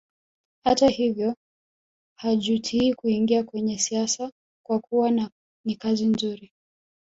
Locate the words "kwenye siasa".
3.43-4.31